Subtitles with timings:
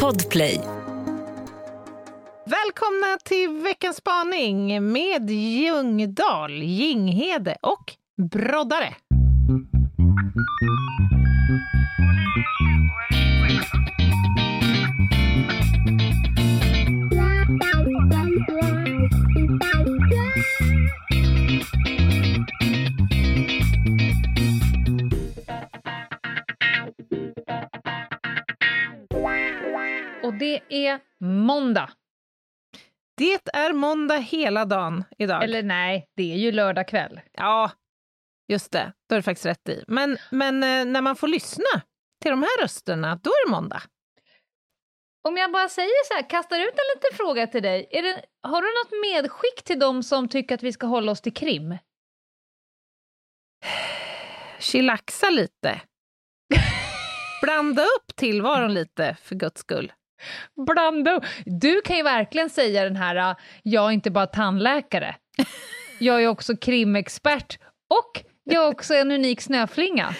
[0.00, 0.60] Podplay.
[2.46, 7.92] Välkomna till veckans spaning med Ljungdahl, Ginghede och
[8.30, 8.94] Broddare.
[30.72, 31.90] Är måndag.
[33.16, 35.44] Det är måndag hela dagen idag.
[35.44, 37.20] Eller nej, det är ju lördag kväll.
[37.32, 37.70] Ja,
[38.48, 38.92] just det.
[39.08, 39.84] Då är det faktiskt rätt i.
[39.86, 41.82] Men, men eh, när man får lyssna
[42.22, 43.82] till de här rösterna, då är det måndag.
[45.28, 47.88] Om jag bara säger så här, kastar ut en liten fråga till dig.
[47.90, 51.34] Det, har du något medskick till de som tycker att vi ska hålla oss till
[51.34, 51.78] krim?
[54.58, 55.80] Chillaxa lite.
[57.42, 59.92] Blanda upp tillvaron lite, för guds skull.
[60.66, 61.20] Blanda.
[61.44, 65.16] Du kan ju verkligen säga den här, uh, jag är inte bara tandläkare.
[65.98, 67.58] Jag är också krimexpert
[67.90, 70.14] och jag är också en unik snöflinga.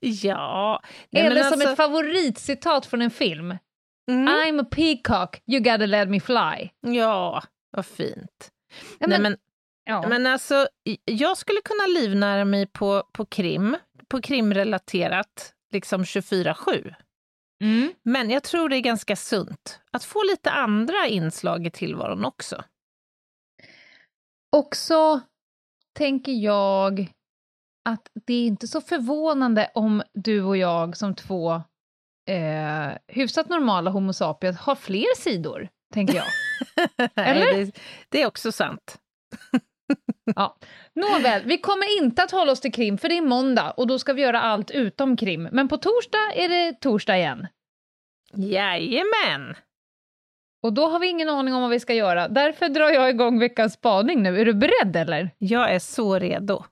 [0.00, 0.82] Ja.
[1.10, 3.58] nej, Eller men som alltså- ett favoritcitat från en film.
[4.10, 4.28] Mm.
[4.28, 6.68] I'm a peacock, you gotta let me fly.
[6.80, 8.50] Ja, vad fint.
[8.98, 9.36] Ja, Nej, men- men,
[9.86, 10.08] Ja.
[10.08, 10.66] men alltså,
[11.04, 13.76] jag skulle kunna livnära mig på, på krim,
[14.08, 16.94] på krimrelaterat, liksom 24-7.
[17.64, 17.94] Mm.
[18.02, 22.64] Men jag tror det är ganska sunt att få lite andra inslag i tillvaron också.
[24.56, 25.20] Och så
[25.98, 27.12] tänker jag
[27.88, 31.54] att det är inte så förvånande om du och jag som två
[32.30, 36.26] eh, hyfsat normala Homo sapiens har fler sidor, tänker jag.
[37.26, 37.52] Eller?
[37.52, 38.98] Nej, det, det är också sant.
[40.36, 40.56] Ja.
[40.94, 43.98] Nåväl, vi kommer inte att hålla oss till krim, för det är måndag och då
[43.98, 45.48] ska vi göra allt utom krim.
[45.52, 47.46] Men på torsdag är det torsdag igen.
[48.36, 49.54] Jajamän!
[50.62, 52.28] Och då har vi ingen aning om vad vi ska göra.
[52.28, 54.40] Därför drar jag igång veckans spaning nu.
[54.40, 55.30] Är du beredd eller?
[55.38, 56.64] Jag är så redo.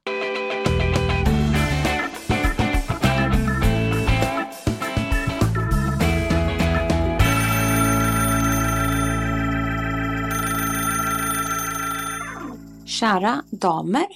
[12.87, 14.07] Kära damer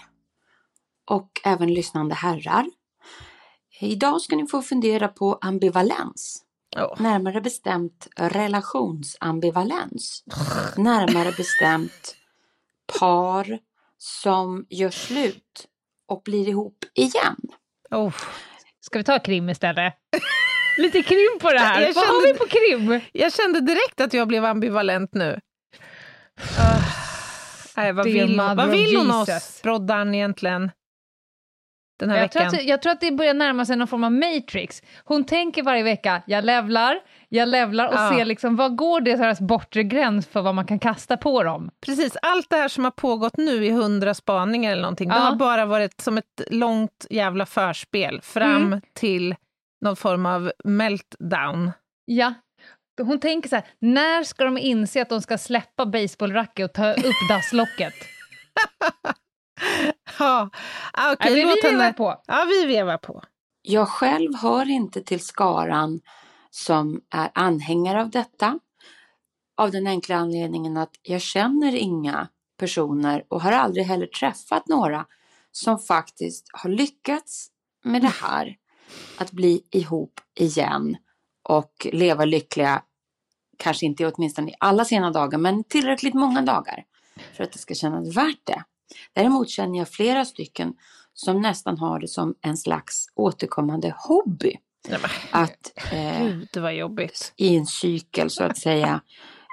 [1.10, 2.66] och även lyssnande herrar.
[3.80, 6.45] Idag ska ni få fundera på ambivalens.
[6.76, 7.02] Åh.
[7.02, 10.24] Närmare bestämt relationsambivalens.
[10.76, 12.16] Närmare bestämt
[13.00, 13.58] par
[13.98, 15.66] som gör slut
[16.08, 17.36] och blir ihop igen.
[17.90, 18.14] Oh.
[18.80, 19.94] Ska vi ta krim istället?
[20.78, 21.80] Lite krim på det här.
[21.80, 23.00] Jag Vad har kände- vi på krim?
[23.12, 25.40] Jag kände direkt att jag blev ambivalent nu.
[26.58, 26.78] Ah.
[27.76, 29.60] Nej, vad, vill, vad vill hon oss.
[29.62, 30.70] Broddan, egentligen?
[31.98, 32.58] Den här Jag tror, veckan.
[32.60, 34.82] att, jag tror att det börjar närma sig någon form av matrix.
[35.04, 36.98] Hon tänker varje vecka, jag levlar,
[37.28, 38.12] jag levlar och Ja.
[38.16, 41.70] ser liksom, vad går deras bortre gräns för vad man kan kasta på dem?
[41.86, 45.20] Precis, allt det här som har pågått nu i hundra spaningar eller någonting, det Ja.
[45.20, 48.80] har bara varit som ett långt jävla förspel fram Mm.
[48.94, 49.34] till
[49.80, 51.70] någon form av meltdown.
[52.04, 52.34] Ja.
[53.02, 56.92] Hon tänker så här, när ska de inse att de ska släppa baseballracket och ta
[56.92, 57.94] upp dasslocket?
[60.18, 60.50] Ja,
[60.92, 61.92] ah, okej, men låt vi vevar henne...
[61.92, 62.22] på.
[62.26, 63.22] Ja, vi vevar på.
[63.62, 66.00] Jag själv hör inte till skaran
[66.50, 68.58] som är anhängare av detta.
[69.56, 72.28] Av den enkla anledningen att jag känner inga
[72.58, 75.06] personer och har aldrig heller träffat några
[75.52, 77.48] som faktiskt har lyckats
[77.84, 78.56] med det här.
[79.18, 80.96] Att bli ihop igen
[81.48, 82.82] och leva lyckliga,
[83.56, 86.84] kanske inte åtminstone i alla sena dagar, men tillräckligt många dagar
[87.36, 88.64] för att det ska kännas värt det.
[89.12, 90.74] Däremot känner jag flera stycken
[91.12, 94.56] som nästan har det som en slags återkommande hobby.
[94.88, 95.10] Nej, men,
[95.42, 97.32] Att eh, Gud, vad jobbigt.
[97.36, 99.00] i en cykel så att säga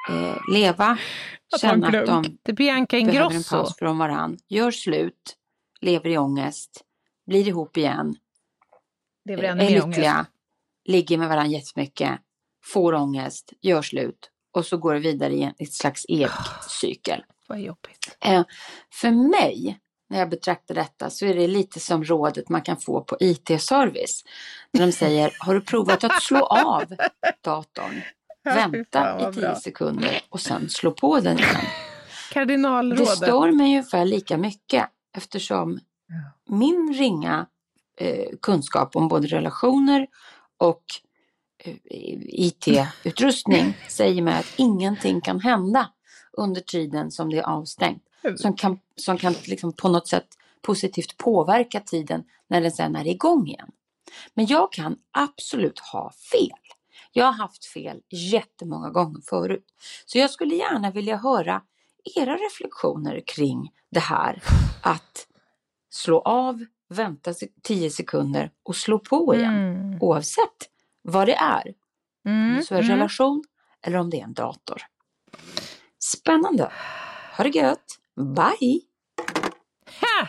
[0.10, 0.98] eh, leva,
[1.54, 5.36] Att känna att de Det är Bianca behöver en paus från varann, gör slut,
[5.82, 6.82] lever i ångest,
[7.28, 8.16] blir ihop igen,
[9.26, 9.88] Det blir är ännu mer ångest.
[9.88, 10.26] lyckliga,
[10.86, 12.20] ligger med varandra jättemycket,
[12.66, 17.24] får ångest, gör slut och så går det vidare i en ett slags evig-cykel.
[17.48, 18.18] Vad jobbigt.
[18.25, 18.44] Eh,
[18.94, 19.80] för mig,
[20.10, 24.24] när jag betraktar detta, så är det lite som rådet man kan få på IT-service.
[24.72, 26.84] När de säger, har du provat att slå av
[27.42, 28.01] datorn?
[28.44, 31.50] Vänta i tio sekunder och sen slå på den igen.
[31.54, 33.07] Det Kardinalrådet.
[33.07, 35.80] stör mig ungefär lika mycket eftersom
[36.50, 37.45] min ringa
[38.00, 40.07] eh, kunskap om både relationer
[40.57, 40.84] och
[41.63, 41.75] eh,
[42.28, 45.90] IT-utrustning säger mig att ingenting kan hända
[46.38, 48.03] under tiden som det är avstängt.
[48.38, 50.27] Som kan, som kan liksom på något sätt
[50.62, 53.71] positivt påverka tiden när den sen är igång igen.
[54.33, 56.57] Men jag kan absolut ha fel.
[57.12, 59.65] Jag har haft fel jättemånga gånger förut.
[60.06, 61.62] Så jag skulle gärna vilja höra
[62.15, 64.44] era reflektioner kring det här
[64.83, 65.27] att
[65.89, 69.53] slå av, vänta 10 sekunder och slå på igen.
[69.53, 69.97] Mm.
[70.01, 70.69] Oavsett
[71.01, 71.74] vad det är.
[72.25, 72.57] Om Mm.
[72.57, 72.97] det så är en Mm.
[72.97, 73.44] relation
[73.81, 74.81] eller om det är en dator.
[76.12, 76.72] Spännande.
[77.38, 77.86] Ha det gött.
[78.36, 78.82] Bye!
[80.02, 80.28] Ha!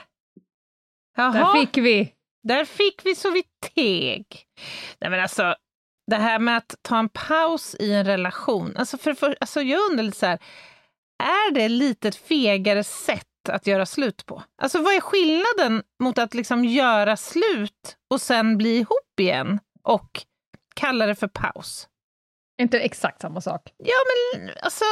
[1.16, 2.12] Jaha, Där fick vi.
[2.42, 3.42] där fick vi så vi
[3.74, 4.26] teg.
[5.00, 5.54] Nej men alltså,
[6.10, 8.76] det här med att ta en paus i en relation.
[8.76, 10.38] Alltså, för, för, alltså jag undrar lite så här,
[11.22, 14.42] är det lite ett fegare sätt att göra slut på?
[14.62, 20.10] Alltså vad är skillnaden mot att liksom göra slut och sen bli ihop igen och
[20.76, 21.88] kalla det för paus?
[22.62, 23.72] Inte exakt samma sak.
[23.76, 23.94] Ja,
[24.34, 24.84] men alltså...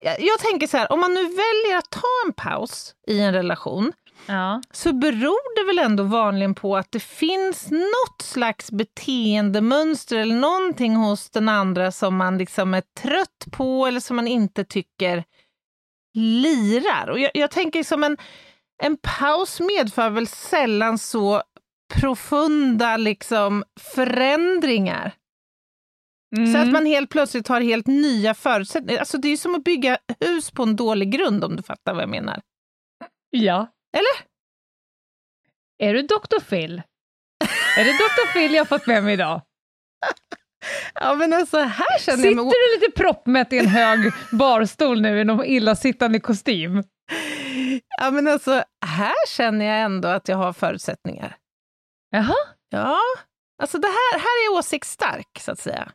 [0.00, 3.92] Jag, tänker så här, om man nu väljer att ta en paus i en relation
[4.26, 4.62] Ja.
[4.72, 10.96] så beror det väl ändå vanligen på att det finns något slags beteendemönster eller någonting
[10.96, 15.24] hos den andra som man liksom är trött på eller som man inte tycker
[16.14, 17.10] lirar.
[17.10, 18.16] Och jag, jag tänker som en,
[18.82, 21.42] en paus medför väl sällan så
[21.94, 25.12] profunda liksom förändringar.
[26.36, 26.52] Mm.
[26.52, 29.00] Så att man helt plötsligt har helt nya förutsättningar.
[29.00, 32.02] Alltså det är som att bygga hus på en dålig grund om du fattar vad
[32.02, 32.40] jag menar.
[33.30, 33.66] Ja.
[33.96, 34.28] Eller?
[35.88, 36.40] Är du Dr.
[36.48, 36.82] Phil?
[37.78, 38.32] är det Dr.
[38.32, 39.42] Phil jag fått med mig idag?
[40.94, 42.54] Ja men alltså här känner Sitter jag mig...
[42.74, 46.82] du lite proppmätt i en hög barstol nu i någon illasittande kostym?
[48.00, 51.36] Ja men alltså här känner jag ändå att jag har förutsättningar.
[52.10, 52.34] Jaha?
[52.70, 52.98] Ja,
[53.62, 55.92] alltså det här, här är åsiktsstark så att säga.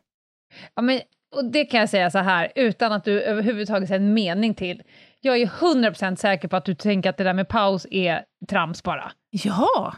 [0.74, 1.00] Ja, men,
[1.36, 4.82] och det kan jag säga så här, utan att du överhuvudtaget säger en mening till.
[5.20, 8.82] Jag är 100% säker på att du tänker att det där med paus är trams
[8.82, 9.12] bara.
[9.30, 9.94] Ja.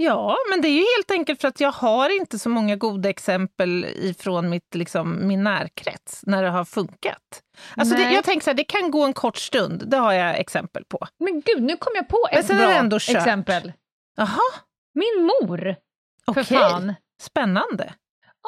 [0.00, 3.08] Ja, men det är ju helt enkelt för att jag har inte så många goda
[3.08, 7.42] exempel ifrån mitt, liksom, min närkrets när det har funkat.
[7.76, 10.38] Alltså det, jag tänker så här, det kan gå en kort stund, det har jag
[10.38, 11.06] exempel på.
[11.18, 13.72] Men gud, nu kom jag på ett bra exempel.
[14.16, 14.40] Jaha,
[14.94, 15.76] Min mor,
[16.34, 16.94] för fan.
[17.22, 17.92] Spännande.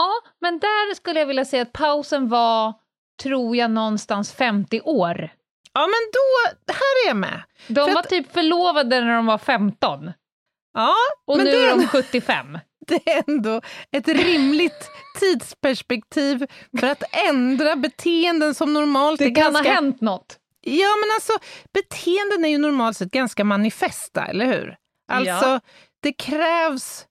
[0.01, 2.73] Ja, men där skulle jag vilja säga att pausen var,
[3.23, 5.31] tror jag, någonstans 50 år.
[5.73, 7.43] Ja, men då, här är jag med.
[7.69, 10.13] De För var att- typ förlovade när de var 15
[10.75, 10.95] Ja,
[11.27, 12.59] och nu är de 75.
[12.87, 13.61] det är ändå
[13.93, 16.47] ett rimligt tidsperspektiv
[16.81, 19.69] för att ändra beteenden som normalt Det är kan ganska...
[19.69, 20.37] ha hänt något.
[20.61, 21.33] Ja, men alltså
[21.75, 24.77] beteenden är ju normalt sett ganska manifesta, eller hur?
[25.13, 25.61] Alltså, Ja.
[26.03, 27.07] det krävs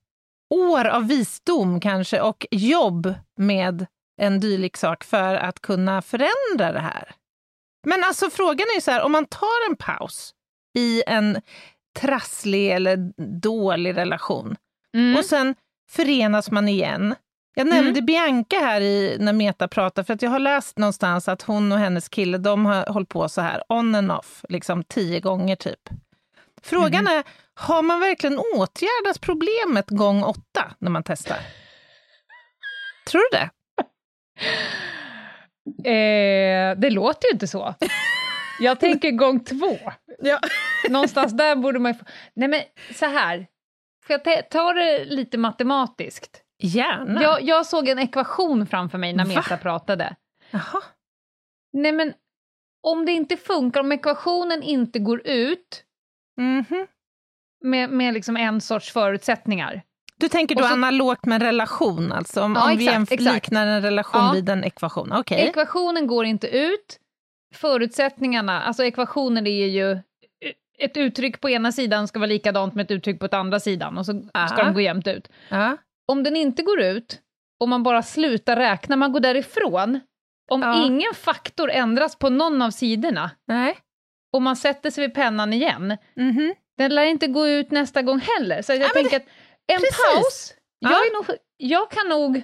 [0.50, 3.86] år av visdom kanske och jobb med
[4.20, 7.14] en dylik sak för att kunna förändra det här.
[7.86, 10.34] Men alltså frågan är ju så här, om man tar en paus
[10.78, 11.40] i en
[12.00, 12.96] trasslig eller
[13.40, 14.56] dålig relation
[14.94, 15.16] Mm.
[15.18, 15.54] och sen
[15.90, 17.14] förenas man igen.
[17.54, 21.42] Jag nämnde Bianca här i, när Meta pratade, för att jag har läst någonstans att
[21.42, 25.20] hon och hennes kille, de har hållit på så här on and off, liksom tio
[25.20, 25.80] gånger typ.
[26.62, 27.24] Frågan är,
[27.54, 31.38] har man verkligen åtgärdat problemet gång åtta när man testar?
[33.10, 33.50] Tror du det?
[35.84, 37.74] Eh, det låter ju inte så.
[38.60, 39.78] Jag tänker gång två.
[40.22, 40.40] Ja.
[40.88, 42.04] Någonstans där borde man ju få...
[42.34, 42.60] Nej men
[42.94, 43.46] så här,
[44.06, 46.42] får jag ta- det lite matematiskt?
[46.58, 47.22] Gärna.
[47.22, 49.34] Jag, jag såg en ekvation framför mig när Va?
[49.34, 50.16] Meta pratade.
[50.50, 50.82] Jaha.
[51.72, 52.12] Nej men,
[52.82, 55.84] om det inte funkar, om ekvationen inte går ut
[56.36, 56.86] Mhm.
[57.64, 59.82] med, med liksom en sorts förutsättningar.
[60.16, 63.12] Du tänker då så- analogt med en relation, alltså om, Ja, om vi exakt, jämf-
[63.14, 63.34] exakt.
[63.34, 64.32] liknar en relation Ja.
[64.32, 65.12] vid en ekvation.
[65.12, 65.40] Okej.
[65.48, 66.98] Ekvationen går inte ut,
[67.54, 69.98] förutsättningarna, alltså ekvationen är ju
[70.78, 73.98] ett uttryck på ena sidan ska vara likadant med ett uttryck på den andra sidan
[73.98, 74.56] och så ska Aha.
[74.64, 75.28] de gå jämnt ut.
[75.48, 75.76] Ja.
[76.08, 77.20] Om den inte går ut,
[77.60, 80.00] och man bara slutar räkna, man går därifrån,
[80.50, 80.84] om Ja.
[80.86, 83.78] ingen faktor ändras på någon av sidorna Nej.
[84.32, 86.54] Och man sätter sig vid pennan igen, Mhm.
[86.78, 88.62] den lär inte gå ut nästa gång heller.
[88.62, 89.26] Så jag men tänker att
[89.72, 89.98] en precis.
[90.14, 90.90] paus, Ja.
[90.90, 92.42] jag, är nog, jag kan nog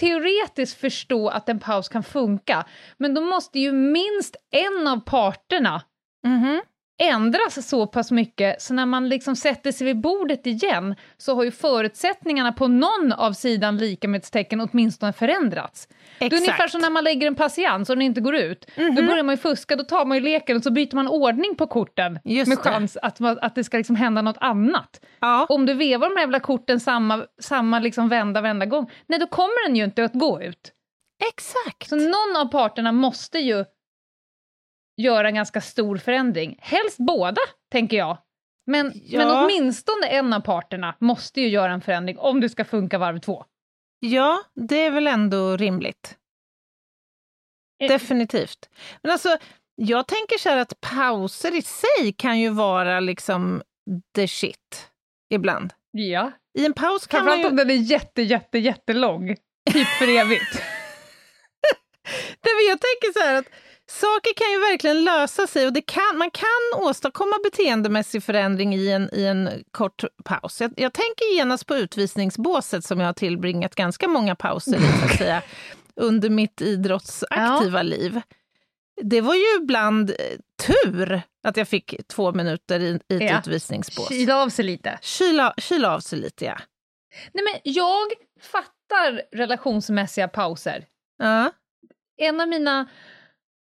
[0.00, 2.64] teoretiskt förstå att en paus kan funka,
[2.98, 5.82] men då måste ju minst en av parterna
[6.26, 6.62] Mhm.
[6.98, 11.44] Ändras så pass mycket så när man liksom sätter sig vid bordet igen så har
[11.44, 15.88] ju förutsättningarna på någon av sidan likamedstecken åtminstone förändrats.
[16.18, 16.40] Det är Exakt.
[16.42, 18.66] ungefär som när man lägger en patiens och den inte går ut.
[18.76, 18.94] Då Mhm.
[19.06, 21.66] börjar man ju fuska, då tar man ju leken och så byter man ordning på
[21.66, 22.62] korten Just med det.
[22.70, 25.00] chans att, man, att det ska liksom hända något annat.
[25.20, 25.46] Ja.
[25.48, 29.26] Om du vevar de här jävla korten samma, samma liksom vända, vända gång, nej då
[29.26, 30.72] kommer den ju inte att gå ut.
[31.28, 31.88] Exakt.
[31.88, 33.64] Så någon av parterna måste ju
[35.02, 36.58] göra en ganska stor förändring.
[36.60, 37.40] Helst båda,
[37.72, 38.18] tänker jag.
[38.66, 39.18] Men, Ja.
[39.18, 43.18] men åtminstone en av parterna måste ju göra en förändring om det ska funka varv
[43.18, 43.44] två.
[44.00, 46.16] Ja, det är väl ändå rimligt.
[47.82, 47.88] Eh.
[47.88, 48.70] Definitivt.
[49.02, 49.38] Men alltså,
[49.74, 53.62] jag tänker så här att pauser i sig kan ju vara liksom
[54.14, 54.90] the shit
[55.30, 55.72] ibland.
[55.90, 56.32] Ja.
[56.58, 57.50] I en paus kan man Framförallt ju...
[57.50, 59.36] om den är jätte, jätte, jättelång.
[59.72, 60.54] Typ för evigt.
[62.44, 63.46] Nej, men jag tänker så här att
[63.90, 68.88] saker kan ju verkligen lösa sig och det kan, man kan åstadkomma beteendemässig förändring i
[68.92, 70.60] en, i en kort paus.
[70.60, 75.04] Jag, jag tänker genast på utvisningsbåset som jag har tillbringat ganska många pauser i, så
[75.04, 75.42] att säga,
[75.96, 78.20] under mitt idrottsaktiva liv.
[79.02, 80.16] Det var ju ibland eh,
[80.66, 83.38] tur att jag fick två minuter i, i ett Ja.
[83.38, 84.08] utvisningsbås.
[84.08, 84.98] Kyla av sig lite.
[85.02, 86.58] Kyla, kyla av sig lite, ja.
[87.32, 88.06] Nej, men jag
[88.42, 90.84] fattar relationsmässiga pauser.
[91.18, 91.52] ja.
[92.20, 92.86] En av mina,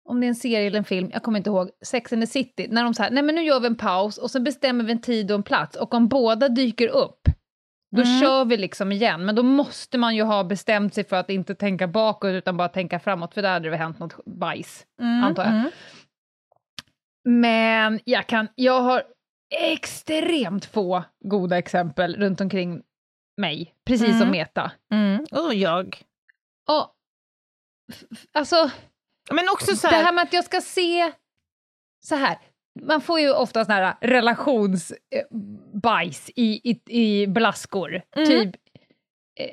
[0.09, 2.27] om det är en serie eller en film, jag kommer inte ihåg, Sex and the
[2.27, 4.93] City, när de säger nej men nu gör vi en paus och så bestämmer vi
[4.93, 7.21] en tid och en plats och om båda dyker upp,
[7.97, 8.21] då Mm.
[8.21, 9.25] kör vi liksom igen.
[9.25, 12.69] Men då måste man ju ha bestämt sig för att inte tänka bakåt utan bara
[12.69, 14.87] tänka framåt, för där hade det hänt något bajs.
[15.01, 15.53] Mm, Antar jag.
[15.53, 15.71] mm.
[17.25, 19.03] Men jag, kan, jag har
[19.55, 22.83] extremt få goda exempel runt omkring
[23.37, 24.19] mig, precis Mm.
[24.21, 24.73] som Meta.
[24.93, 25.27] Mm.
[25.33, 25.97] Och jag.
[26.69, 26.95] Och,
[28.33, 28.71] alltså,
[29.33, 30.05] Men också så det här...
[30.05, 31.13] här med att jag ska se...
[32.05, 32.39] Så här,
[32.81, 38.03] man får ju ofta såna här relationsbajs i, i, i blaskor.
[38.17, 38.29] Mm.
[38.29, 38.55] Typ
[39.41, 39.51] eh,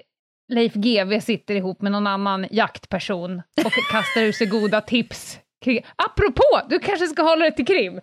[0.54, 5.40] Leif GW sitter ihop med någon annan jaktperson och kastar ur sig goda tips.
[5.66, 8.02] kring- Apropå, du kanske ska hålla dig till krim?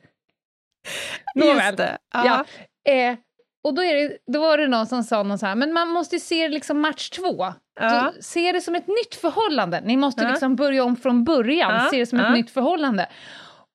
[1.34, 1.56] Nåväl.
[1.66, 1.98] Just det.
[2.12, 2.44] Ja.
[2.88, 3.16] Eh,
[3.66, 5.88] och då, är det, då var det någon som sa någon så här, men man
[5.88, 7.46] måste ju se det liksom match två.
[7.80, 8.12] Ja.
[8.16, 9.80] Så, se det som ett nytt förhållande.
[9.84, 10.30] Ni måste Ja.
[10.30, 13.06] liksom börja om från början, Ja, se det som ett nytt förhållande.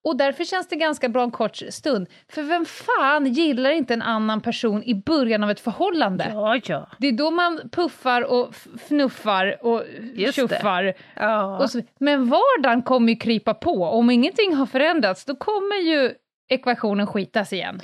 [0.03, 2.07] Och därför känns det ganska bra en kort stund.
[2.29, 6.27] För vem fan gillar inte en annan person i början av ett förhållande?
[6.33, 6.87] Ja, ja.
[6.97, 8.55] Det är då man puffar och
[8.87, 9.83] fnuffar och
[10.13, 10.93] Just tjuffar.
[11.15, 11.57] ja.
[11.59, 13.83] Och så, men vardagen kommer ju krypa på.
[13.85, 16.11] Om ingenting har förändrats, då kommer ju
[16.49, 17.81] ekvationen skitas igen.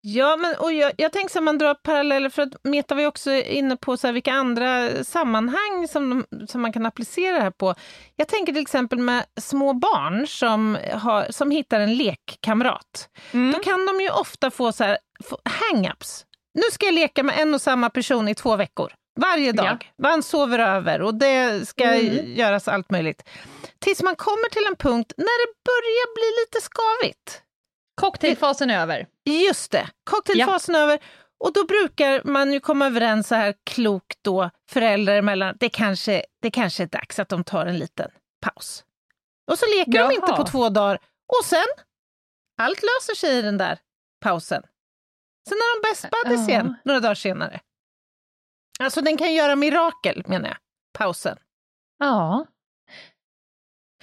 [0.00, 3.02] Ja, men och jag, jag tänker så här, man drar paralleller, för att Meta var
[3.02, 7.36] ju också inne på så här, vilka andra sammanhang som, de, som man kan applicera
[7.36, 7.74] det här på.
[8.16, 13.08] Jag tänker till exempel med små barn som, har, som hittar en lekkamrat.
[13.32, 13.52] Mm.
[13.52, 14.98] Då kan de ju ofta få så här,
[15.44, 16.24] hang-ups.
[16.54, 18.92] Nu ska jag leka med en och samma person i två veckor.
[19.20, 19.90] Varje dag.
[20.02, 22.34] Man sover över och det ska Mm.
[22.34, 23.28] göras allt möjligt.
[23.78, 27.42] Tills man kommer till en punkt när det börjar bli lite skavigt.
[28.00, 29.06] Cocktailfasen är över.
[29.32, 30.98] Just det, cocktailfasen över.
[31.40, 36.24] Och då brukar man ju komma överens så här klokt då, föräldrar emellan, det kanske,
[36.42, 38.84] det kanske är dags att de tar en liten paus.
[39.50, 40.36] Och så leker de inte Jaha.
[40.36, 40.98] på två dagar.
[41.38, 41.66] Och sen,
[42.58, 43.78] allt löser sig i den där
[44.20, 44.62] pausen.
[45.48, 46.54] Sen är de bäst buddies Ja.
[46.54, 47.60] igen, några dagar senare.
[48.80, 50.56] Alltså den kan göra mirakel, menar jag,
[50.98, 51.36] pausen.
[51.98, 52.46] Ja.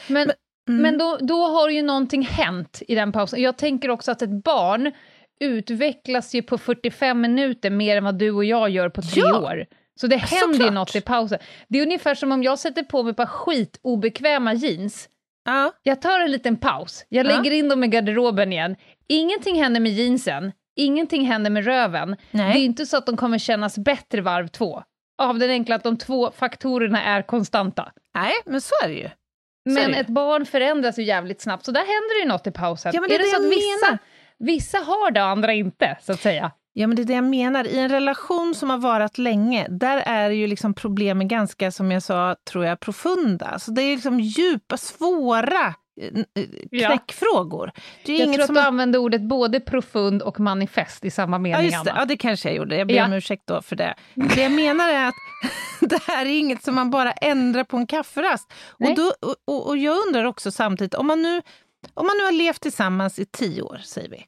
[0.07, 0.31] Men,
[0.69, 0.81] Mm.
[0.81, 3.41] men då, då har ju någonting hänt i den pausen.
[3.41, 4.91] Jag tänker också att ett barn
[5.39, 9.39] utvecklas ju på 45 minuter mer än vad du och jag gör på tre Ja,
[9.39, 9.65] år.
[9.99, 11.39] Så det händer ju något i pausen.
[11.67, 15.09] Det är ungefär som om jag sätter på mig ett par skitobekväma jeans.
[15.45, 17.29] Ja, Jag tar en liten paus, jag Ja.
[17.37, 18.75] lägger in dem i garderoben igen.
[19.07, 22.15] Ingenting händer med jeansen, ingenting händer med röven.
[22.31, 22.53] nej.
[22.53, 24.83] Det är inte så att de kommer kännas bättre varv två.
[25.17, 27.91] Av den enkla att de två faktorerna är konstanta.
[28.15, 29.09] nej, men så är det ju.
[29.09, 32.47] Så Men det ett barn förändras ju jävligt snabbt, så där händer det ju något
[32.47, 32.91] i pausen.
[32.95, 33.97] Ja, men det är är det så det att vissa, menar.
[34.39, 36.51] Vissa har det och andra inte, så att säga?
[36.77, 37.67] Ja, men det är det jag menar.
[37.67, 42.03] I en relation som har varat länge, där är ju liksom problemen ganska, som jag
[42.03, 43.59] sa, tror jag, profunda.
[43.59, 46.07] Så det är liksom djupa, svåra eh,
[46.43, 46.87] eh, Ja.
[46.89, 47.71] knäckfrågor.
[48.05, 51.05] Det är Jag inget tror att som du har- använde ordet både profund och manifest
[51.05, 51.91] i samma Ja, mening, just det.
[51.91, 52.01] Anna.
[52.01, 52.77] ja, det kanske jag gjorde.
[52.77, 53.05] Jag ber Ja.
[53.05, 53.95] om ursäkt då för det.
[54.15, 55.13] Det jag menar är att
[55.89, 58.53] det här är inget som man bara ändrar på en kafferast.
[58.77, 58.89] Nej.
[58.91, 59.11] Och, då,
[59.47, 61.41] och, och jag undrar också samtidigt, om man, nu,
[61.93, 64.25] om man nu har levt tillsammans i tio år, säger vi,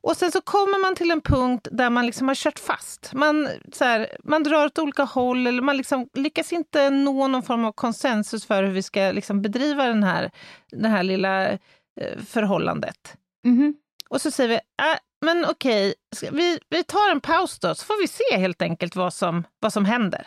[0.00, 3.12] och sen så kommer man till en punkt där man liksom har kört fast.
[3.12, 7.42] Man, så här, man drar åt olika håll eller man liksom lyckas inte nå någon
[7.42, 10.30] form av konsensus för hur vi ska liksom bedriva den här,
[10.70, 13.16] det här lilla eh, förhållandet.
[13.44, 13.74] Mhm.
[14.08, 17.84] Och så säger vi, äh, men okej, ska vi, vi tar en paus då, så
[17.84, 20.26] får vi se helt enkelt vad som, vad som händer.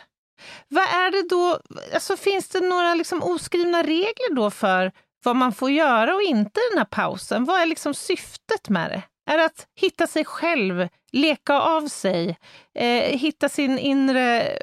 [0.68, 1.60] Vad är det då,
[1.94, 4.92] alltså finns det några liksom oskrivna regler då för
[5.24, 7.44] vad man får göra och inte i den här pausen?
[7.44, 9.02] Vad är liksom syftet med det?
[9.32, 12.38] Är det att hitta sig själv, leka av sig,
[12.74, 14.58] eh, hitta sin inre,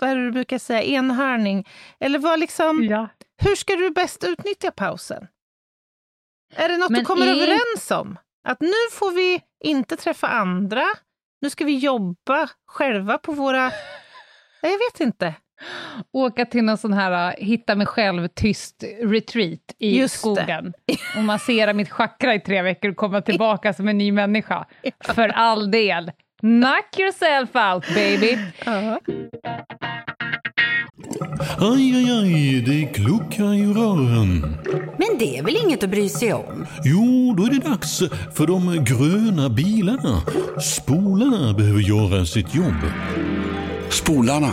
[0.00, 1.68] vad är det du brukar säga, enhörning?
[2.00, 3.08] Eller vad liksom, Ja.
[3.42, 5.26] hur ska du bäst utnyttja pausen?
[6.54, 8.18] Är det något Men du kommer i- överens om?
[8.48, 10.84] Att nu får vi inte träffa andra,
[11.40, 13.72] nu ska vi jobba själva på våra...
[14.62, 15.34] Jag vet inte.
[16.12, 20.18] Åka till någon sån här uh, hitta mig själv tyst retreat i Just det.
[20.18, 20.72] skogen
[21.16, 24.66] och massera mitt chakra i tre veckor och komma tillbaka som en ny människa.
[25.14, 26.10] För all del.
[26.40, 28.38] Knock yourself out baby!
[31.58, 34.56] Aj, aj, aj, det kluckar i rören.
[34.98, 36.66] Men det är väl inget att bry sig om?
[36.84, 37.98] Jo, då är det dags
[38.34, 40.20] för de gröna bilarna.
[40.60, 42.80] Spolarna behöver göra sitt jobb.
[43.90, 44.52] Spolarna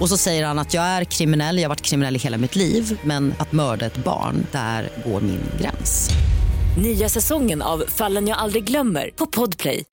[0.00, 2.56] Och så säger han att jag är kriminell, jag har varit kriminell i hela mitt
[2.56, 6.10] liv men att mörda ett barn, där går min gräns.
[6.82, 9.84] Nya säsongen av Fallen jag aldrig glömmer på Podplay.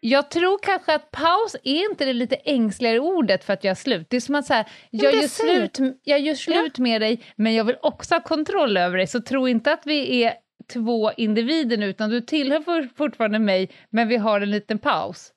[0.00, 4.06] Jag tror kanske att paus är inte det lite ängsligare ordet för att göra slut.
[4.10, 7.54] Det är som att så här, jag, gör slut, jag gör slut med dig, men
[7.54, 9.06] jag vill också ha kontroll över dig.
[9.06, 10.32] Så tro inte att vi är
[10.72, 15.32] två individer utan du tillhör for- fortfarande mig, men vi har en liten paus.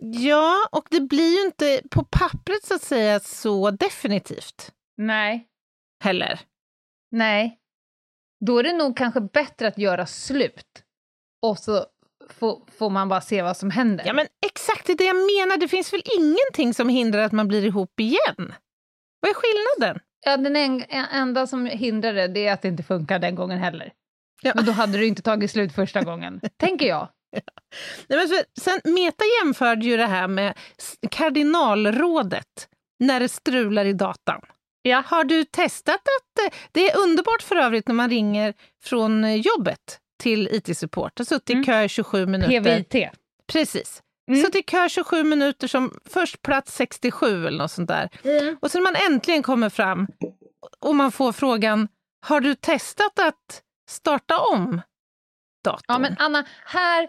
[0.00, 5.48] Ja, och det blir ju inte på pappret så att säga så definitivt Nej,
[6.04, 6.40] heller.
[7.10, 7.58] nej.
[8.46, 10.84] Då är det nog kanske bättre att göra slut,
[11.42, 11.86] och så
[12.30, 14.06] får, får man bara se vad som händer.
[14.06, 15.56] Ja, men exakt det jag menar.
[15.56, 18.54] Det finns väl ingenting som hindrar att man blir ihop igen?
[19.20, 20.02] Vad är skillnaden?
[20.24, 23.34] Ja, den en, en, enda som hindrar det, det är att det inte funkar den
[23.34, 23.92] gången heller.
[24.42, 24.52] Ja.
[24.54, 27.08] Men då hade du inte tagit slut första gången, tänker jag.
[28.08, 30.54] Nej, men för, sen, Meta jämförde ju det här med
[31.10, 32.68] kardinalrådet
[33.00, 34.40] när det strular i datan.
[34.82, 35.02] Ja.
[35.06, 36.44] Har du testat att...
[36.46, 41.18] eh, Det är underbart för övrigt när man ringer från eh, jobbet till IT-support.
[41.18, 41.64] Har suttit i Mm.
[41.64, 42.52] kö i 27 minuter.
[42.84, 43.10] PVIT.
[43.52, 44.02] Precis.
[44.30, 44.42] Mm.
[44.42, 48.08] Suttit i kö 27 minuter som först plats 67 eller något sånt där.
[48.60, 50.06] Och sen när man äntligen kommer fram
[50.80, 51.88] och man får frågan
[52.26, 54.80] Har du testat att starta om
[55.64, 55.84] datorn?
[55.88, 57.02] Ja, men Anna, här...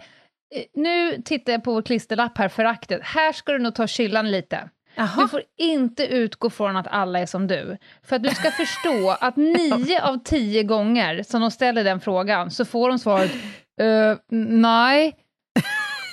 [0.55, 3.01] eh, Nu tittar jag på vår klisterlapp här, föraktet.
[3.03, 4.69] Här ska du nog ta kyllan lite.
[4.95, 5.09] Jaha.
[5.21, 7.77] Du får inte utgå från att alla är som du.
[8.03, 12.51] För att du ska förstå att nio av tio gånger som de ställer den frågan
[12.51, 13.31] så får de svaret
[13.81, 15.15] "Eh, nej.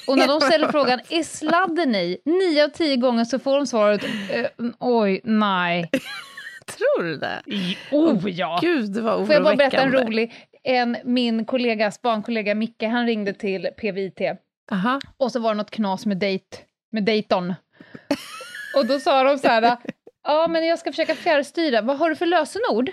[0.07, 2.18] Och när de ställer frågan är sladden i?
[2.24, 4.46] Nio av tio gånger så får de svaret "Eh,
[4.79, 5.90] oj, nej.
[6.66, 7.42] Tror du det?
[7.90, 8.59] Oh ja!
[8.62, 10.33] Gud, var Får jag bara berätta en rolig?
[10.62, 14.20] En, min kollega, spankollega Micke, han ringde till PVIT
[14.73, 15.01] Aha.
[15.16, 16.59] och så var det något knas med, date,
[16.92, 17.55] med Dayton.
[18.77, 19.77] Och då sa de så här,
[20.25, 22.92] ja men jag ska försöka fjärrstyra, vad har du för lösenord?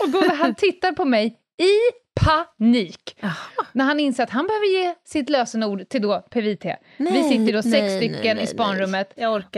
[0.00, 1.26] Och då när han tittar på mig
[1.58, 3.32] i panik, Jaha.
[3.72, 6.64] när han inser att han behöver ge sitt lösenord till då PVT.
[6.64, 9.12] Vi Nej, sitter då sex nej, stycken nej, i spanrummet.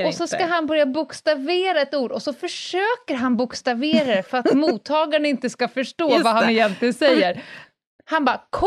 [0.07, 4.39] Och så ska han börja bokstavera ett ord och så försöker han bokstavera det för
[4.39, 6.53] att mottagaren inte ska förstå Just vad han det.
[6.53, 7.45] egentligen säger.
[8.05, 8.67] Han bara K,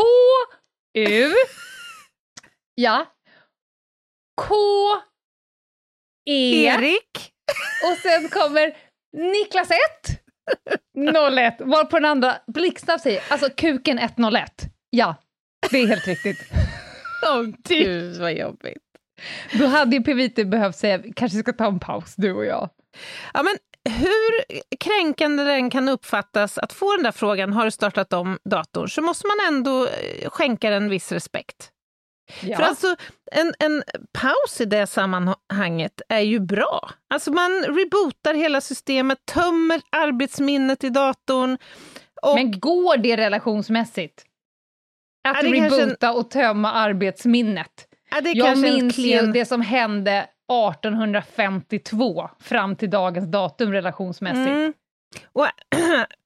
[0.98, 1.30] U,
[2.74, 3.06] ja,
[4.40, 4.54] K,
[6.30, 7.32] E, Erik?
[7.92, 8.76] och sen kommer
[9.32, 9.76] Niklas 1,
[11.32, 14.50] 01, var på den andra blixtsnabbt säger, alltså kuken 101.
[14.90, 15.14] Ja,
[15.70, 16.38] det är helt riktigt.
[17.32, 18.82] Åh gud vad jobbigt.
[19.58, 22.68] Då hade ju PVT behövt säga, kanske ska ta en paus du och jag.
[23.34, 23.54] Ja, men
[23.94, 24.44] hur
[24.76, 29.02] kränkande den kan uppfattas att få den där frågan, har du startat om datorn, så
[29.02, 31.70] måste man ändå eh, skänka den viss respekt.
[32.42, 32.56] Ja.
[32.56, 32.96] För alltså,
[33.32, 36.90] en, en paus i det sammanhanget är ju bra.
[37.14, 41.58] Alltså man rebootar hela systemet, tömmer arbetsminnet i datorn.
[42.22, 44.24] Och, Men går det relationsmässigt?
[45.28, 47.86] Att kanske en- reboota och tömma arbetsminnet?
[48.34, 54.46] Jag minns ju klen- det som hände 1852 fram till dagens datum relationsmässigt.
[54.48, 54.72] Mm.
[55.32, 55.46] Och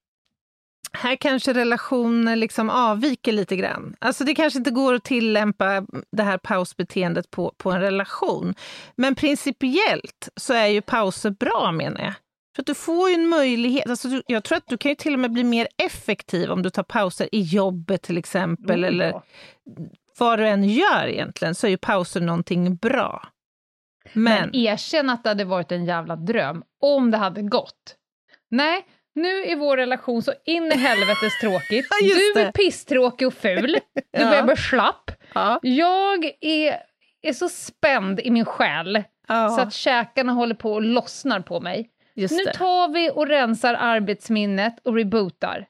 [0.94, 3.96] här kanske relationer liksom avviker lite grann.
[3.98, 8.54] Alltså det kanske inte går att tillämpa det här pausbeteendet på, på en relation.
[8.96, 12.12] Men principiellt så är ju pauser bra menar jag.
[12.54, 14.94] För att du får ju en möjlighet, alltså du, jag tror att du kan ju
[14.94, 18.88] till och med bli mer effektiv om du tar pauser i jobbet till exempel, Oh,
[18.88, 19.22] eller ja.
[20.18, 23.28] vad du än gör egentligen, så är ju pauser någonting bra.
[24.12, 27.96] Men, Men erkänn att det hade varit en jävla dröm om det hade gått.
[28.50, 31.86] Nej, nu är vår relation så in i helvetes tråkigt.
[32.34, 33.72] Du är pisstråkig och ful.
[33.94, 34.28] Du Ja.
[34.30, 35.10] börjar bli slapp.
[35.34, 36.76] ja, Jag är,
[37.22, 39.48] är så spänd i min själ ja.
[39.48, 41.90] så att käkarna håller på och lossnar på mig.
[42.16, 42.52] Just nu det.
[42.54, 45.66] tar vi och rensar arbetsminnet och rebootar.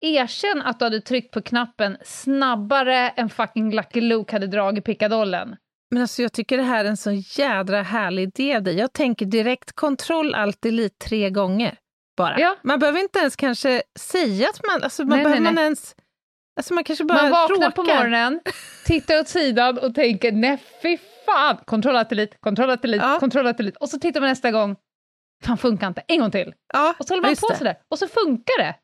[0.00, 5.56] Erkänn att du hade tryckt på knappen snabbare än fucking Lucky Luke hade dragit pickadollen.
[5.90, 8.78] Men alltså jag tycker det här är en så jädra härlig idé av dig.
[8.78, 11.76] Jag tänker direkt kontroll alt delete tre gånger
[12.16, 12.40] bara.
[12.40, 12.56] Ja.
[12.62, 14.82] Man behöver inte ens kanske säga att man...
[14.82, 15.64] Alltså man Nej, behöver nej, man nej.
[15.64, 15.94] ens...
[16.58, 17.70] Alltså man kanske bara Man vaknar råkar.
[17.70, 18.40] på morgonen,
[18.86, 23.20] tittar åt sidan och tänker nej fy fan, kontroll att delete, kontroll att delete, Ja.
[23.20, 23.78] kontroll att delete.
[23.80, 24.76] Och så tittar man nästa gång,
[25.44, 26.54] fan funkar inte, en gång till.
[26.72, 27.56] Ja, Och så håller man på det.
[27.58, 28.74] sådär, och så funkar det.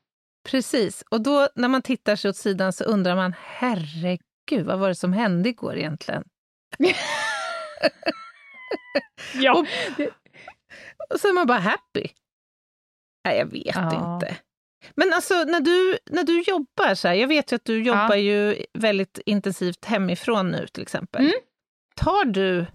[0.49, 1.03] Precis.
[1.11, 4.95] Och då när man tittar sig åt sidan så undrar man, herregud, vad var det
[4.95, 6.23] som hände igår egentligen?
[9.35, 9.53] Ja.
[9.53, 9.65] Och,
[11.13, 12.07] och så är man bara happy.
[13.25, 14.15] Nej, jag vet Ja.
[14.15, 14.37] inte.
[14.95, 18.15] Men alltså när du, när du jobbar så här, jag vet ju att du jobbar
[18.15, 21.21] ju väldigt intensivt hemifrån nu till exempel.
[21.21, 21.33] Mm.
[21.95, 22.65] Tar, du,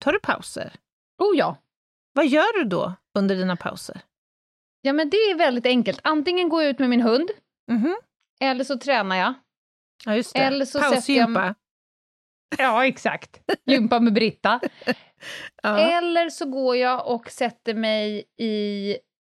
[0.00, 0.72] tar du pauser?
[1.18, 1.56] Oh ja.
[2.12, 4.00] Vad gör du då under dina pauser?
[4.82, 7.30] Ja men det är väldigt enkelt, antingen går jag ut med min hund,
[7.70, 7.96] Mhm.
[8.40, 9.34] eller så tränar jag.
[10.04, 10.38] Ja, just det.
[10.40, 11.54] Eller så Pausgympa.
[12.58, 13.40] Ja, exakt.
[13.66, 14.60] Gympa med Britta.
[15.62, 15.78] Ja.
[15.78, 18.96] Eller så går jag och sätter mig i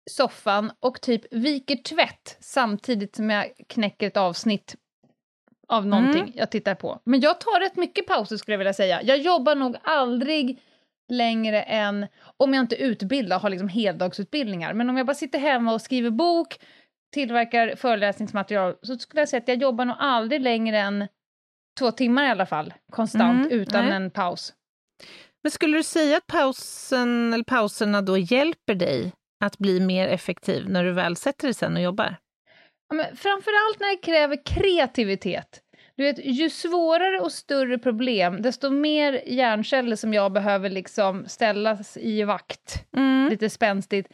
[0.10, 4.76] soffan och typ viker tvätt samtidigt som jag knäcker ett avsnitt
[5.68, 6.34] av någonting Mm.
[6.36, 7.00] jag tittar på.
[7.04, 9.02] Men jag tar rätt mycket pauser skulle jag vilja säga.
[9.04, 10.62] Jag jobbar nog aldrig
[11.12, 15.74] längre än, om jag inte utbildar, har liksom heldagsutbildningar, men om jag bara sitter hemma
[15.74, 16.60] och skriver bok,
[17.14, 21.08] tillverkar föreläsningsmaterial, så skulle jag säga att jag jobbar nog aldrig längre än
[21.80, 23.94] två timmar i alla fall, konstant, Mm, utan nej.
[23.94, 24.54] en paus.
[25.44, 30.70] Men skulle du säga att pausen, eller pauserna då hjälper dig att bli mer effektiv
[30.70, 32.16] när du väl sätter dig sen och jobbar?
[32.90, 35.62] Ja, framförallt när det kräver kreativitet.
[35.96, 41.98] Du vet, ju svårare och större problem, desto mer hjärnceller som jag behöver liksom ställas
[41.98, 43.30] i vakt, Mm.
[43.30, 44.08] lite spänstigt,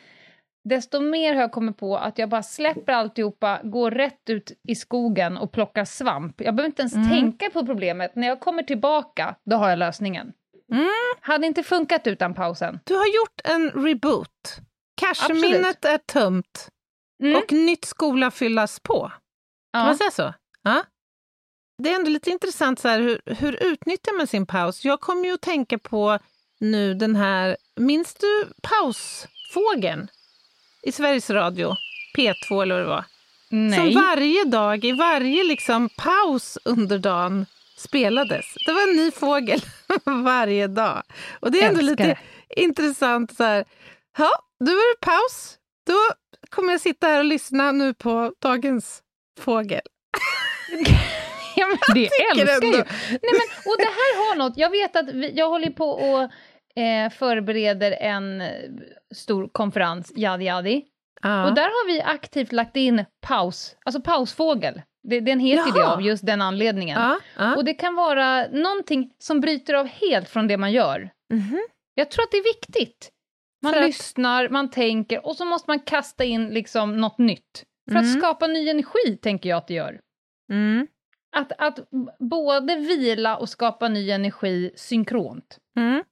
[0.70, 4.76] desto mer har jag kommit på att jag bara släpper alltihopa, går rätt ut i
[4.76, 6.42] skogen och plockar svamp.
[6.42, 7.10] Jag behöver inte ens Mm.
[7.10, 8.16] tänka på problemet.
[8.16, 10.34] När jag kommer tillbaka, då har jag lösningen.
[10.72, 10.88] Mm.
[11.22, 12.80] Hade inte funkat utan pausen.
[12.84, 14.58] Du har gjort en reboot.
[14.96, 16.70] Cashminnet är tömt
[17.24, 17.36] Mm.
[17.38, 19.00] och nytt skola fyllas på.
[19.74, 19.86] Kan ja.
[19.86, 20.34] man säga så?
[20.64, 20.84] Ja.
[21.84, 24.86] Det är ändå lite intressant, så här, hur, hur utnyttjar man sin paus?
[24.86, 26.20] Jag kommer ju att tänka på
[26.60, 30.08] nu den här, minns du pausfågeln
[30.84, 31.76] i Sveriges Radio?
[32.18, 33.06] P2 eller vad det var?
[33.50, 33.94] Nej.
[33.94, 37.46] Som varje dag, i varje liksom paus under dagen
[37.78, 38.46] spelades.
[38.66, 39.62] Det var en ny fågel
[40.24, 41.04] varje dag.
[41.40, 43.36] Och det är ändå Älskar lite intressant.
[43.36, 43.66] så här.
[44.18, 44.32] Ja,
[44.66, 45.58] då är det paus.
[45.88, 45.98] Då
[46.50, 49.02] kommer jag sitta här och lyssna nu på dagens
[49.40, 49.82] fågel.
[51.58, 54.70] Ja, men det tycker älskar ändå- jag Nej, men, Och det här har något, jag
[54.70, 56.22] vet att vi, jag håller på och
[56.82, 58.44] eh, förbereder en
[59.16, 60.86] stor konferens, Yadi Yadi.
[61.22, 61.46] Ja.
[61.50, 64.82] Och där har vi aktivt lagt in paus, alltså pausfågel.
[65.10, 65.94] Det, den heter ju det Jaha.
[65.94, 67.02] av just den anledningen.
[67.02, 67.56] ja, ja.
[67.56, 71.10] Och det kan vara någonting som bryter av helt från det man gör.
[71.34, 71.68] Mhm.
[71.96, 73.10] Jag tror att det är viktigt.
[73.66, 77.64] Man att- lyssnar, man tänker och så måste man kasta in liksom något nytt.
[77.92, 78.04] För Mm.
[78.12, 80.00] att skapa ny energi, tänker jag att det gör.
[80.52, 80.88] Mm.
[81.36, 81.80] Att, att
[82.20, 85.58] både vila och skapa ny energi synkront.
[85.78, 86.04] Mm.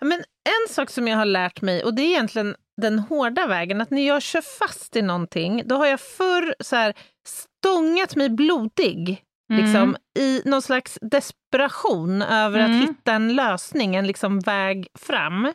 [0.00, 3.80] Men en sak som jag har lärt mig, och det är egentligen den hårda vägen,
[3.80, 6.94] att när jag kör fast i någonting, då har jag förr så här,
[7.28, 12.70] stångat mig blodig liksom, i någon slags desperation över Mm.
[12.82, 15.52] att hitta en lösning, en liksom väg fram.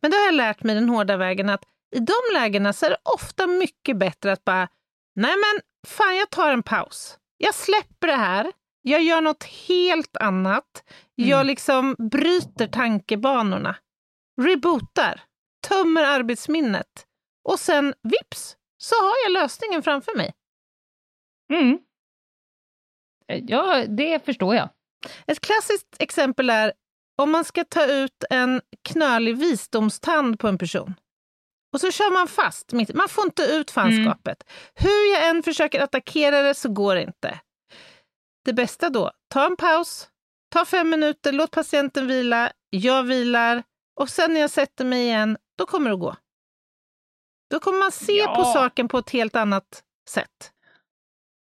[0.00, 1.64] Men då har jag lärt mig den hårda vägen att
[1.96, 4.68] i de lägena så är det ofta mycket bättre att bara,
[5.14, 7.18] nej men fan jag tar en paus.
[7.36, 10.84] Jag släpper det här, jag gör något helt annat.
[11.14, 11.46] Jag Mm.
[11.46, 13.76] liksom bryter tankebanorna,
[14.40, 15.22] rebootar,
[15.68, 17.06] tömmer arbetsminnet
[17.48, 20.32] och sen vips så har jag lösningen framför mig.
[21.52, 21.78] Mm.
[23.26, 24.68] Ja, det förstår jag.
[25.26, 26.72] Ett klassiskt exempel är
[27.18, 30.94] om man ska ta ut en knölig visdomstand på en person.
[31.72, 32.72] Och så kör man fast.
[32.94, 34.44] Man får inte ut fanskapet.
[34.74, 37.40] Hur jag än försöker attackera det så går det inte.
[38.44, 40.08] Det bästa då, ta en paus,
[40.52, 43.62] ta fem minuter, låt patienten vila, jag vilar
[44.00, 46.16] och sen när jag sätter mig igen, då kommer det gå.
[47.50, 48.34] Då kommer man se Ja.
[48.34, 50.52] på saken på ett helt annat sätt.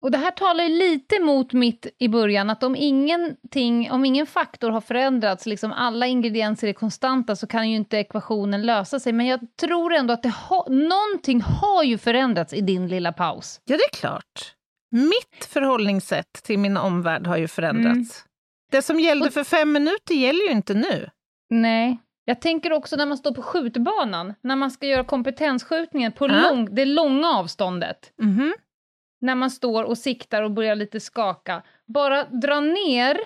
[0.01, 4.25] Och det här talar ju lite mot mitt i början, att om ingenting, om ingen
[4.25, 9.13] faktor har förändrats, liksom alla ingredienser är konstanta, så kan ju inte ekvationen lösa sig.
[9.13, 13.61] Men jag tror ändå att det ha, någonting har ju förändrats i din lilla paus.
[13.65, 14.55] Ja, det är klart.
[14.91, 18.25] Mitt förhållningssätt till min omvärld har ju förändrats.
[18.71, 19.27] Det som gällde Mm.
[19.27, 21.09] Och- för fem minuter gäller ju inte nu.
[21.49, 21.97] Nej.
[22.25, 26.49] Jag tänker också när man står på skjutbanan, när man ska göra kompetensskjutningen på Ja.
[26.49, 28.11] lång, det långa avståndet.
[28.21, 28.53] Mhm.
[29.21, 31.63] När man står och siktar och börjar lite skaka.
[31.85, 33.17] Bara dra ner,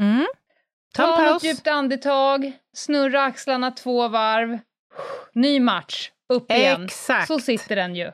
[0.00, 0.26] Mm.
[0.94, 1.44] Ta paus.
[1.44, 4.58] djupt andetag, snurra axlarna två varv,
[5.32, 6.84] ny match, upp igen.
[6.84, 7.28] Exakt.
[7.28, 8.12] Så sitter den ju.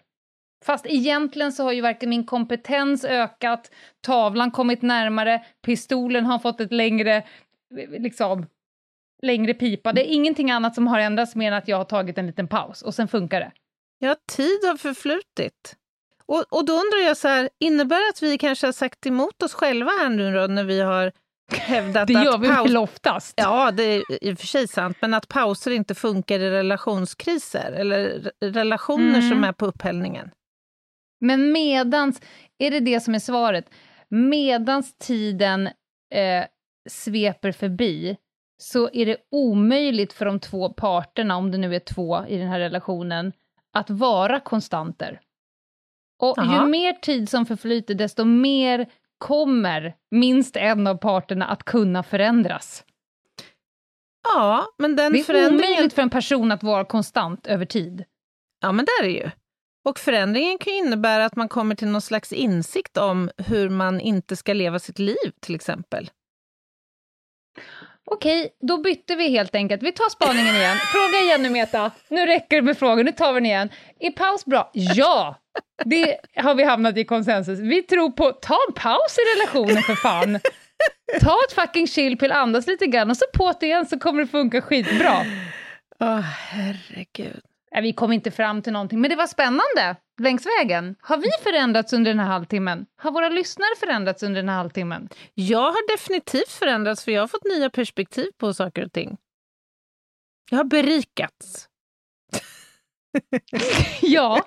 [0.65, 6.61] Fast egentligen så har ju varken min kompetens ökat, tavlan kommit närmare, pistolen har fått
[6.61, 7.27] ett längre,
[7.99, 8.47] liksom,
[9.23, 9.93] längre pipa.
[9.93, 12.49] Det är ingenting annat som har ändrats mer än att jag har tagit en liten
[12.49, 13.53] paus och sen funkar det.
[13.99, 15.77] Ja, tid har förflutit.
[16.29, 19.43] Och, och då undrar jag så här, innebär det att vi kanske har sagt emot
[19.43, 21.13] oss själva här nu då, när vi har
[21.53, 23.35] hävdat Det gör att vi väl oftast?
[23.37, 27.73] Ja, det är i och för sig sant, men att pauser inte funkar i relationskriser
[27.73, 29.31] eller re- relationer Mm.
[29.31, 30.31] som är på upphällningen.
[31.21, 32.21] Men medans,
[32.59, 33.71] är det det som är svaret?
[34.09, 35.67] Medans tiden
[36.15, 36.45] eh,
[36.91, 38.17] sveper förbi
[38.63, 42.49] så är det omöjligt för de två parterna, om det nu är två i den
[42.49, 43.33] här relationen,
[43.73, 45.21] att vara konstanter.
[46.19, 46.63] Och Jaha.
[46.65, 52.85] ju mer tid som förflyter, desto mer kommer minst en av parterna att kunna förändras.
[54.35, 55.73] Ja, men den Det är förändringen...
[55.73, 58.05] omöjligt för en person att vara konstant över tid.
[58.61, 59.31] Ja, men där är det ju.
[59.89, 64.01] Och förändringen kan ju innebära att man kommer till någon slags insikt om hur man
[64.01, 66.11] inte ska leva sitt liv, till exempel.
[68.11, 69.83] Okej, då bytte vi helt enkelt.
[69.83, 70.77] Vi tar spaningen igen.
[70.77, 71.91] Fråga igen nu, Meta.
[72.09, 73.69] Nu räcker det med frågor, nu tar vi den igen.
[73.99, 74.71] Är paus bra?
[74.73, 75.37] Ja!
[75.85, 77.59] Det har vi hamnat i konsensus.
[77.59, 80.41] Vi tror på, ta en paus i relationen för fan.
[81.21, 84.29] Ta ett fucking chillpill, andas lite grann och så på det igen så kommer det
[84.29, 85.25] funka skitbra.
[86.01, 87.41] Åh, herregud.
[87.73, 90.97] Nej, vi kom inte fram till någonting, men det var spännande längs vägen.
[91.01, 92.87] Har vi förändrats under den här halvtimmen?
[92.97, 95.09] Har våra lyssnare förändrats under den här halvtimmen?
[95.35, 99.17] Jag har definitivt förändrats, för jag har fått nya perspektiv på saker och ting.
[100.51, 101.69] Jag har berikats.
[104.03, 104.43] Ja.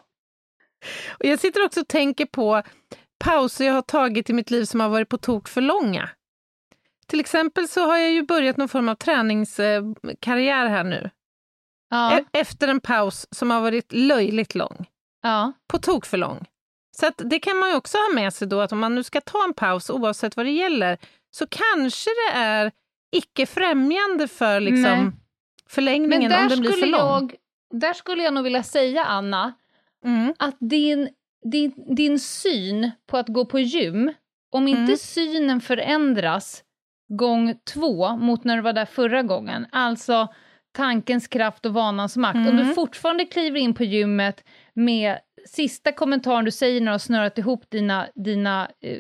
[1.20, 2.62] Och jag sitter också och tänker på
[3.20, 6.10] pauser jag har tagit i mitt liv som har varit på tok för långa.
[7.08, 11.10] Till exempel så har jag ju börjat någon form av träningskarriär här nu.
[11.90, 12.18] Ja.
[12.20, 14.86] E- Efter en paus som har varit löjligt lång.
[15.24, 15.54] ja.
[15.68, 16.46] På tok för lång.
[16.98, 19.22] Så det kan man ju också ha med sig då, att om man nu ska
[19.22, 20.98] ta en paus oavsett vad det gäller,
[21.32, 22.72] så kanske det är
[23.12, 24.72] icke främjande för Nej.
[24.72, 25.14] liksom,
[25.70, 27.00] förlängningen om den blir för lång.
[27.00, 27.36] jag,
[27.80, 29.54] där skulle jag nog vilja säga, Anna,
[30.06, 30.34] Mm.
[30.40, 31.10] att din,
[31.52, 34.14] din, din syn på att gå på gym,
[34.52, 34.98] om inte Mm.
[34.98, 36.64] synen förändras
[37.10, 40.28] gång två mot när du var där förra gången, alltså
[40.76, 42.76] tankens kraft och vanans makt, om du Mm.
[42.76, 47.70] fortfarande kliver in på gymmet med sista kommentaren du säger när du har snörat ihop
[47.70, 48.98] dina, dina eh,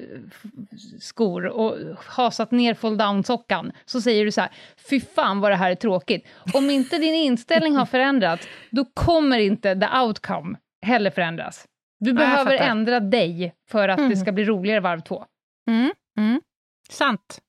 [0.99, 4.51] skor och hasat ner fold-down-sockan, så säger du så här,
[4.89, 6.27] fy fan vad det här är tråkigt.
[6.53, 11.65] Om inte din inställning har förändrats, då kommer inte the outcome heller förändras.
[11.99, 12.69] Du behöver fattar.
[12.69, 14.15] ändra dig för att det Mm.
[14.15, 15.25] ska bli roligare varv två.
[15.69, 15.91] Mm.
[16.17, 16.41] Mm.
[16.89, 17.39] Sant.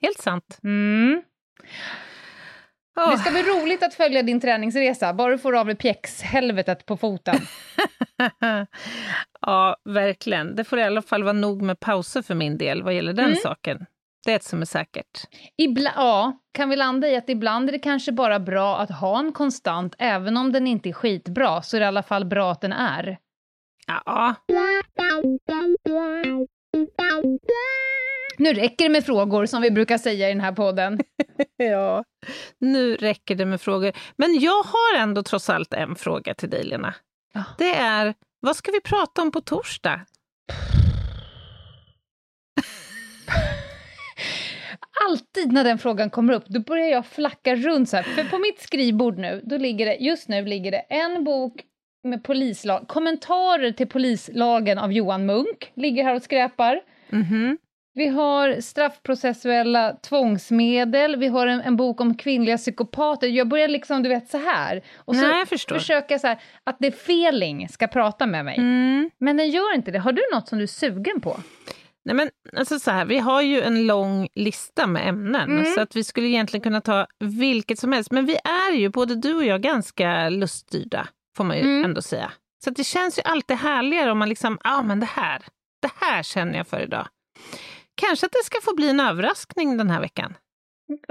[0.00, 0.58] Helt sant.
[2.96, 3.10] Åh.
[3.10, 6.96] Det ska bli roligt att följa din träningsresa, bara du får av dig pjäxhelvetet på
[6.96, 7.36] foten.
[9.40, 10.56] ja, verkligen.
[10.56, 13.24] Det får i alla fall vara nog med pauser för min del vad gäller den
[13.24, 13.36] Mm.
[13.36, 13.86] saken.
[14.24, 15.20] Det är ett som är säkert.
[15.56, 19.18] Ibla ja, kan vi landa i att ibland är det kanske bara bra att ha
[19.18, 22.52] en konstant, även om den inte är skitbra, så är det i alla fall bra
[22.52, 23.18] att den är.
[23.86, 24.34] Ja,
[28.38, 31.00] Nu räcker det med frågor, som vi brukar säga i den här podden.
[31.56, 32.04] ja.
[32.58, 33.92] Nu räcker det med frågor.
[34.16, 36.94] Men jag har ändå trots allt en fråga till dig, Lena.
[37.34, 37.44] Ja.
[37.58, 40.00] Det är, vad ska vi prata om på torsdag?
[45.08, 48.02] Alltid när den frågan kommer upp, då börjar jag flacka runt så här.
[48.02, 51.52] För på mitt skrivbord nu, då ligger det, just nu ligger det en bok
[52.04, 56.80] med polislag, kommentarer till polislagen av Johan Munk, ligger här och skräpar.
[57.10, 57.58] Mhm.
[57.96, 63.26] Vi har straffprocessuella tvångsmedel, vi har en, en bok om kvinnliga psykopater.
[63.26, 64.82] Jag börjar liksom, du vet, så här.
[64.96, 68.58] Och så Nej, försöka så här, att det feeling ska prata med mig.
[68.58, 69.10] Mm.
[69.18, 69.98] Men den gör inte det.
[69.98, 71.36] Har du något som du är sugen på?
[72.04, 75.74] Nej, men alltså så här, vi har ju en lång lista med ämnen, Mm.
[75.74, 78.10] så att vi skulle egentligen kunna ta vilket som helst.
[78.10, 81.84] Men vi är ju, både du och jag, ganska luststyrda, får man ju Mm.
[81.84, 82.32] ändå säga.
[82.64, 85.42] Så det känns ju alltid härligare om man liksom, ja ah, men det här,
[85.82, 87.08] det här känner jag för idag.
[87.94, 90.34] Kanske att det ska få bli en överraskning den här veckan.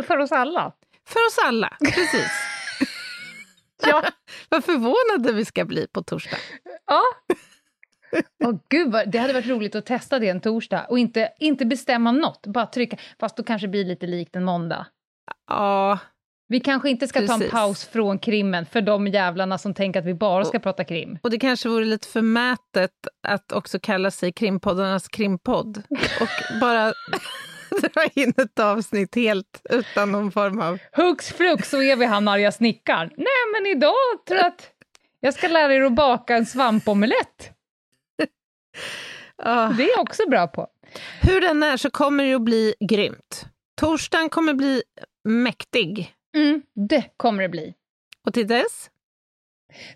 [0.08, 0.72] För oss alla.
[1.08, 2.32] För oss alla, precis.
[3.88, 4.04] Ja.
[4.50, 6.38] Vad förvånade vi ska bli på torsdag.
[6.86, 7.02] Ja.
[8.44, 11.66] Åh gud, vad, det hade varit roligt att testa det en torsdag och inte, inte
[11.66, 12.98] bestämma något, bara trycka.
[13.20, 14.86] Fast då kanske det blir lite likt en måndag.
[15.50, 16.00] Ja,
[16.48, 17.52] Vi kanske inte ska ta en Precis.
[17.52, 21.18] paus från krimmen för de jävlarna som tänker att vi bara ska prata krim.
[21.22, 22.92] Och det kanske vore lite förmätet
[23.28, 25.84] att också kalla sig krimpoddarnas krimpodd
[26.22, 26.28] och
[26.62, 26.86] bara
[27.82, 30.80] dra in ett avsnitt helt utan någon form av...
[30.92, 33.10] Hux flux så är vi han arga snickaren.
[33.18, 34.70] Nej, men idag tror jag att
[35.20, 37.53] jag ska lära er att baka en svampomelett.
[39.38, 39.68] Ah.
[39.70, 40.68] Det är jag också bra på.
[41.22, 43.46] Hur den är så kommer det att bli grymt.
[43.82, 44.84] Torsdagen kommer bli
[45.24, 46.14] mäktig.
[46.38, 47.74] Mm, det kommer det bli.
[48.28, 48.90] Och till dess,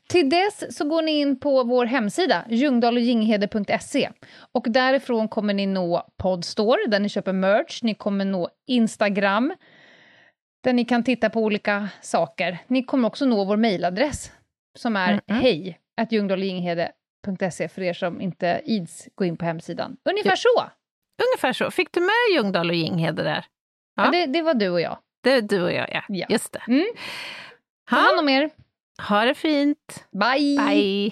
[0.09, 4.09] Till dess så går ni in på vår hemsida, ljungdahlochginghede.se.
[4.51, 7.83] Och därifrån kommer ni nå Podstore, där ni köper merch.
[7.83, 9.53] Ni kommer nå Instagram,
[10.63, 12.57] där ni kan titta på olika saker.
[12.67, 14.31] Ni kommer också nå vår mejladress,
[14.77, 15.41] som är Mhm.
[15.41, 15.79] hej
[17.27, 19.97] ljungdahlochginghede.se för er som inte ids gå in på hemsidan.
[20.09, 20.69] Ungefär så.
[21.33, 21.71] ungefär så.
[21.71, 23.45] Fick du med Ljungdahl och Ginghede där?
[23.95, 24.05] Ja.
[24.05, 24.11] Ja.
[24.11, 24.97] det, det var du och jag.
[25.23, 26.01] Det är du och jag, ja.
[26.07, 26.25] Ja.
[26.29, 26.61] Just det.
[26.67, 26.85] Mm.
[27.89, 28.49] Ta hand Ha, om er.
[29.09, 30.05] ha det fint.
[30.11, 30.57] Bye!
[30.57, 31.11] Bye.